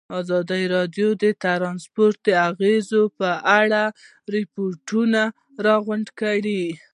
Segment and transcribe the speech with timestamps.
[0.19, 3.83] ازادي راډیو د ترانسپورټ د اغېزو په اړه
[4.35, 5.21] ریپوټونه
[5.65, 6.63] راغونډ کړي.